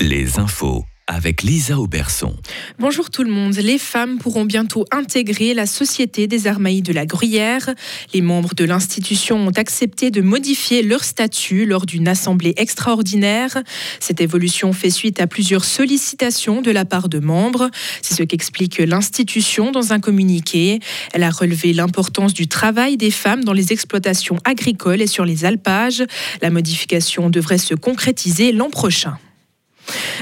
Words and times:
Les 0.00 0.38
infos 0.38 0.84
avec 1.08 1.42
Lisa 1.42 1.76
Auberson. 1.76 2.36
Bonjour 2.78 3.10
tout 3.10 3.24
le 3.24 3.30
monde. 3.30 3.54
Les 3.56 3.78
femmes 3.78 4.18
pourront 4.18 4.44
bientôt 4.44 4.84
intégrer 4.92 5.54
la 5.54 5.66
Société 5.66 6.28
des 6.28 6.46
Armailles 6.46 6.82
de 6.82 6.92
la 6.92 7.04
Gruyère. 7.04 7.70
Les 8.14 8.20
membres 8.20 8.54
de 8.54 8.64
l'institution 8.64 9.38
ont 9.38 9.50
accepté 9.56 10.12
de 10.12 10.20
modifier 10.20 10.82
leur 10.82 11.02
statut 11.02 11.66
lors 11.66 11.84
d'une 11.84 12.06
assemblée 12.06 12.54
extraordinaire. 12.58 13.60
Cette 13.98 14.20
évolution 14.20 14.72
fait 14.72 14.90
suite 14.90 15.20
à 15.20 15.26
plusieurs 15.26 15.64
sollicitations 15.64 16.60
de 16.60 16.70
la 16.70 16.84
part 16.84 17.08
de 17.08 17.18
membres. 17.18 17.68
C'est 18.00 18.14
ce 18.14 18.22
qu'explique 18.22 18.78
l'institution 18.78 19.72
dans 19.72 19.92
un 19.92 19.98
communiqué. 19.98 20.78
Elle 21.12 21.24
a 21.24 21.30
relevé 21.30 21.72
l'importance 21.72 22.34
du 22.34 22.46
travail 22.46 22.98
des 22.98 23.10
femmes 23.10 23.42
dans 23.42 23.54
les 23.54 23.72
exploitations 23.72 24.36
agricoles 24.44 25.02
et 25.02 25.08
sur 25.08 25.24
les 25.24 25.44
alpages. 25.44 26.04
La 26.40 26.50
modification 26.50 27.30
devrait 27.30 27.58
se 27.58 27.74
concrétiser 27.74 28.52
l'an 28.52 28.70
prochain. 28.70 29.18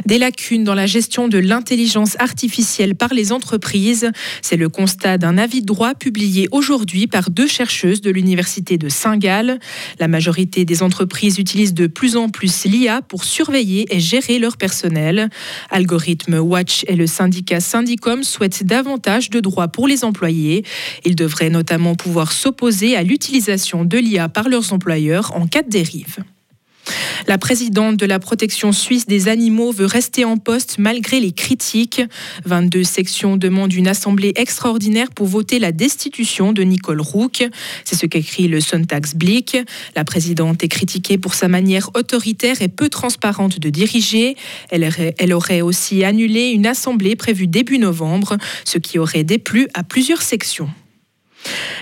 Des 0.04 0.18
lacunes 0.18 0.64
dans 0.64 0.74
la 0.74 0.86
gestion 0.86 1.28
de 1.28 1.38
l'intelligence 1.38 2.16
artificielle 2.18 2.94
par 2.94 3.14
les 3.14 3.32
entreprises, 3.32 4.10
c'est 4.42 4.56
le 4.56 4.68
constat 4.68 5.18
d'un 5.18 5.38
avis 5.38 5.62
de 5.62 5.66
droit 5.66 5.94
publié 5.94 6.48
aujourd'hui 6.52 7.06
par 7.06 7.30
deux 7.30 7.46
chercheuses 7.46 8.00
de 8.00 8.10
l'université 8.10 8.78
de 8.78 8.88
Saint-Gall. 8.88 9.58
La 9.98 10.08
majorité 10.08 10.64
des 10.64 10.82
entreprises 10.82 11.38
utilisent 11.38 11.74
de 11.74 11.86
plus 11.86 12.16
en 12.16 12.28
plus 12.28 12.64
l'IA 12.64 13.02
pour 13.02 13.24
surveiller 13.24 13.86
et 13.94 14.00
gérer 14.00 14.38
leur 14.38 14.56
personnel. 14.56 15.30
Algorithme 15.70 16.34
Watch 16.34 16.84
et 16.88 16.96
le 16.96 17.06
syndicat 17.06 17.60
Syndicom 17.60 18.22
souhaitent 18.22 18.64
davantage 18.64 19.30
de 19.30 19.40
droits 19.40 19.68
pour 19.68 19.88
les 19.88 20.04
employés. 20.04 20.64
Ils 21.04 21.16
devraient 21.16 21.50
notamment 21.50 21.94
pouvoir 21.94 22.32
s'opposer 22.32 22.96
à 22.96 23.02
l'utilisation 23.02 23.84
de 23.84 23.98
l'IA 23.98 24.28
par 24.28 24.48
leurs 24.48 24.72
employeurs 24.72 25.34
en 25.34 25.46
cas 25.46 25.62
de 25.62 25.70
dérive. 25.70 26.18
La 27.28 27.38
présidente 27.38 27.96
de 27.96 28.06
la 28.06 28.20
protection 28.20 28.70
suisse 28.70 29.06
des 29.06 29.26
animaux 29.26 29.72
veut 29.72 29.86
rester 29.86 30.24
en 30.24 30.36
poste 30.36 30.76
malgré 30.78 31.18
les 31.18 31.32
critiques. 31.32 32.00
22 32.44 32.84
sections 32.84 33.36
demandent 33.36 33.72
une 33.72 33.88
assemblée 33.88 34.32
extraordinaire 34.36 35.10
pour 35.10 35.26
voter 35.26 35.58
la 35.58 35.72
destitution 35.72 36.52
de 36.52 36.62
Nicole 36.62 37.00
Rook. 37.00 37.44
C'est 37.84 37.96
ce 37.96 38.06
qu'écrit 38.06 38.46
le 38.46 38.60
Sonntagsblick. 38.60 39.56
La 39.96 40.04
présidente 40.04 40.62
est 40.62 40.68
critiquée 40.68 41.18
pour 41.18 41.34
sa 41.34 41.48
manière 41.48 41.90
autoritaire 41.94 42.62
et 42.62 42.68
peu 42.68 42.88
transparente 42.88 43.58
de 43.58 43.70
diriger. 43.70 44.36
Elle 44.70 45.34
aurait 45.34 45.62
aussi 45.62 46.04
annulé 46.04 46.50
une 46.50 46.66
assemblée 46.66 47.16
prévue 47.16 47.48
début 47.48 47.78
novembre, 47.78 48.36
ce 48.64 48.78
qui 48.78 49.00
aurait 49.00 49.24
déplu 49.24 49.66
à 49.74 49.82
plusieurs 49.82 50.22
sections. 50.22 50.70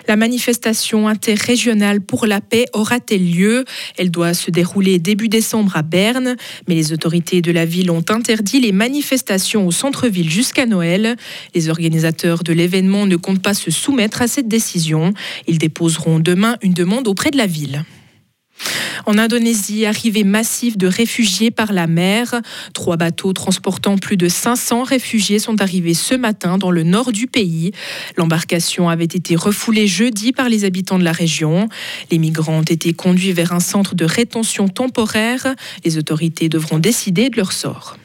La 0.07 0.17
manifestation 0.17 1.09
interrégionale 1.09 2.01
pour 2.01 2.27
la 2.27 2.41
paix 2.41 2.67
aura-t-elle 2.73 3.31
lieu? 3.31 3.65
Elle 3.97 4.11
doit 4.11 4.35
se 4.35 4.51
dérouler 4.51 4.99
début 4.99 5.29
décembre 5.29 5.77
à 5.77 5.83
Berne, 5.83 6.37
mais 6.69 6.75
les 6.75 6.93
autorités 6.93 7.41
de 7.41 7.53
la 7.53 7.65
ville 7.65 7.91
ont 7.91 8.05
interdit 8.11 8.61
les 8.61 8.73
manifestations 8.73 9.67
au 9.67 9.71
centre-ville 9.71 10.31
jusqu'à 10.31 10.67
Noël. 10.67 11.17
Les 11.55 11.69
organisateurs 11.69 12.43
de 12.43 12.53
l'événement 12.53 13.07
ne 13.07 13.17
comptent 13.17 13.43
pas 13.43 13.55
se 13.55 13.71
soumettre 13.71 14.23
à 14.23 14.29
cette 14.29 14.49
décision. 14.49 15.13
Ils 15.47 15.59
déposeront 15.59 16.19
demain 16.19 16.57
une 16.63 16.75
demande 16.75 17.09
auprès 17.09 17.31
de 17.31 17.39
la 17.39 17.47
ville. 17.47 17.85
En 19.07 19.19
Indonésie, 19.19 19.87
arrivée 19.87 20.25
massive 20.25 20.77
de 20.77 20.87
réfugiés 20.87 21.51
par 21.51 21.73
la 21.73 21.87
mer. 21.87 22.41
Trois 22.73 22.97
bateaux 22.97 23.33
transportant 23.33 23.99
plus 23.99 24.17
de 24.17 24.29
500 24.29 24.83
réfugiés 24.83 25.39
sont 25.39 25.61
arrivés 25.61 25.95
ce 25.95 26.15
matin 26.15 26.59
dans 26.59 26.71
le 26.71 26.83
nord 26.83 27.13
du 27.13 27.27
pays. 27.27 27.73
L'embarcation 28.17 28.89
avait 28.89 29.05
été 29.05 29.37
refoulée 29.37 29.87
jeudi 29.87 30.33
par 30.33 30.49
les 30.49 30.65
habitants 30.65 30.99
de 30.99 31.05
la 31.05 31.13
région. 31.13 31.69
Les 32.11 32.19
migrants 32.19 32.59
ont 32.59 32.63
été 32.63 32.93
conduits 32.93 33.33
vers 33.33 33.53
un 33.53 33.61
centre 33.61 33.95
de 33.95 34.05
rétention 34.05 34.69
temporaire. 34.69 35.55
Les 35.85 35.99
autorités 35.99 36.49
devront 36.49 36.79
décider 36.79 37.29
de 37.29 37.37
leur 37.37 37.53
sort. 37.53 37.97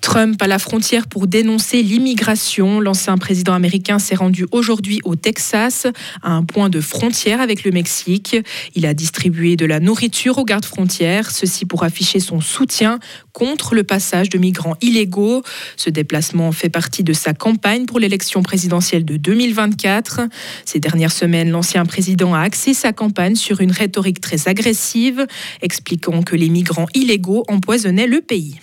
Trump 0.00 0.40
à 0.42 0.46
la 0.46 0.58
frontière 0.58 1.06
pour 1.06 1.26
dénoncer 1.26 1.82
l'immigration. 1.82 2.78
L'ancien 2.78 3.16
président 3.16 3.54
américain 3.54 3.98
s'est 3.98 4.14
rendu 4.14 4.46
aujourd'hui 4.52 5.00
au 5.04 5.16
Texas, 5.16 5.86
à 6.22 6.32
un 6.32 6.44
point 6.44 6.68
de 6.68 6.80
frontière 6.80 7.40
avec 7.40 7.64
le 7.64 7.70
Mexique. 7.70 8.36
Il 8.74 8.86
a 8.86 8.92
distribué 8.92 9.56
de 9.56 9.66
la 9.66 9.80
nourriture 9.80 10.38
aux 10.38 10.44
gardes 10.44 10.66
frontières, 10.66 11.30
ceci 11.30 11.64
pour 11.64 11.84
afficher 11.84 12.20
son 12.20 12.40
soutien 12.40 12.98
contre 13.32 13.74
le 13.74 13.82
passage 13.82 14.28
de 14.28 14.38
migrants 14.38 14.76
illégaux. 14.82 15.42
Ce 15.76 15.90
déplacement 15.90 16.52
fait 16.52 16.68
partie 16.68 17.02
de 17.02 17.12
sa 17.12 17.32
campagne 17.32 17.86
pour 17.86 17.98
l'élection 17.98 18.42
présidentielle 18.42 19.04
de 19.04 19.16
2024. 19.16 20.20
Ces 20.64 20.80
dernières 20.80 21.12
semaines, 21.12 21.50
l'ancien 21.50 21.86
président 21.86 22.34
a 22.34 22.40
axé 22.40 22.74
sa 22.74 22.92
campagne 22.92 23.36
sur 23.36 23.60
une 23.60 23.72
rhétorique 23.72 24.20
très 24.20 24.48
agressive, 24.48 25.26
expliquant 25.62 26.22
que 26.22 26.36
les 26.36 26.50
migrants 26.50 26.88
illégaux 26.94 27.44
empoisonnaient 27.48 28.06
le 28.06 28.20
pays. 28.20 28.60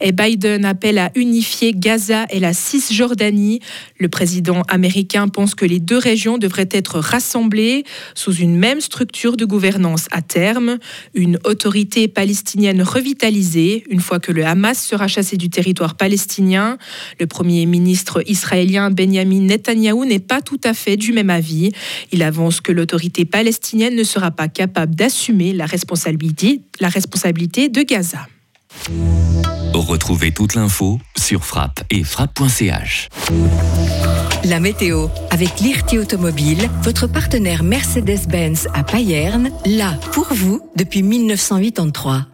Et 0.00 0.12
Biden 0.12 0.64
appelle 0.64 0.98
à 0.98 1.10
unifier 1.14 1.72
Gaza 1.72 2.26
et 2.30 2.40
la 2.40 2.52
Cisjordanie. 2.52 3.60
Le 3.98 4.08
président 4.08 4.62
américain 4.68 5.28
pense 5.28 5.54
que 5.54 5.64
les 5.64 5.80
deux 5.80 5.98
régions 5.98 6.38
devraient 6.38 6.68
être 6.70 6.98
rassemblées 6.98 7.84
sous 8.14 8.34
une 8.34 8.56
même 8.56 8.80
structure 8.80 9.36
de 9.36 9.44
gouvernance 9.44 10.06
à 10.10 10.22
terme, 10.22 10.78
une 11.14 11.38
autorité 11.44 12.08
palestinienne 12.08 12.82
revitalisée 12.82 13.84
une 13.88 14.00
fois 14.00 14.20
que 14.20 14.32
le 14.32 14.44
Hamas 14.44 14.82
sera 14.82 15.08
chassé 15.08 15.36
du 15.36 15.50
territoire 15.50 15.94
palestinien. 15.96 16.78
Le 17.20 17.26
premier 17.26 17.66
ministre 17.66 18.22
israélien 18.26 18.90
Benjamin 18.90 19.40
Netanyahou 19.40 20.04
n'est 20.04 20.18
pas 20.18 20.40
tout 20.40 20.60
à 20.64 20.74
fait 20.74 20.96
du 20.96 21.12
même 21.12 21.30
avis. 21.30 21.70
Il 22.12 22.22
avance 22.22 22.60
que 22.60 22.72
l'autorité 22.72 23.24
palestinienne 23.24 23.96
ne 23.96 24.04
sera 24.04 24.30
pas 24.30 24.48
capable 24.48 24.94
d'assumer 24.94 25.52
la 25.52 25.66
responsabilité, 25.66 26.62
la 26.80 26.88
responsabilité 26.88 27.68
de 27.68 27.82
Gaza. 27.82 28.26
Retrouvez 29.74 30.30
toute 30.30 30.54
l'info 30.54 31.00
sur 31.16 31.44
frappe 31.44 31.82
et 31.90 32.04
frappe.ch. 32.04 33.08
La 34.44 34.60
météo 34.60 35.08
avec 35.30 35.58
l'IRT 35.58 35.98
Automobile, 36.00 36.70
votre 36.82 37.08
partenaire 37.08 37.64
Mercedes-Benz 37.64 38.68
à 38.72 38.84
Payerne, 38.84 39.50
là 39.66 39.94
pour 40.12 40.32
vous 40.32 40.60
depuis 40.76 41.02
1983 41.02 42.26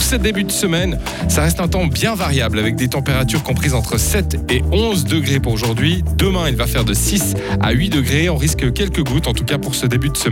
pour 0.00 0.06
ce 0.06 0.16
début 0.16 0.44
de 0.44 0.50
semaine, 0.50 0.98
ça 1.28 1.42
reste 1.42 1.60
un 1.60 1.68
temps 1.68 1.86
bien 1.86 2.14
variable 2.14 2.58
avec 2.58 2.74
des 2.74 2.88
températures 2.88 3.42
comprises 3.42 3.74
entre 3.74 3.98
7 3.98 4.38
et 4.48 4.62
11 4.72 5.04
degrés 5.04 5.40
pour 5.40 5.52
aujourd'hui. 5.52 6.02
Demain, 6.16 6.48
il 6.48 6.56
va 6.56 6.66
faire 6.66 6.86
de 6.86 6.94
6 6.94 7.34
à 7.60 7.72
8 7.72 7.90
degrés. 7.90 8.30
On 8.30 8.38
risque 8.38 8.72
quelques 8.72 9.02
gouttes, 9.02 9.28
en 9.28 9.34
tout 9.34 9.44
cas 9.44 9.58
pour 9.58 9.74
ce 9.74 9.84
début 9.84 10.08
de 10.08 10.16
semaine. 10.16 10.28